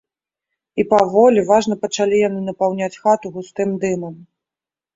І 0.83 0.85
паволі, 0.93 1.43
важна 1.51 1.77
пачалі 1.85 2.23
яны 2.27 2.41
напаўняць 2.49 2.91
хату 3.07 3.35
густым 3.39 3.79
дымам. 3.87 4.21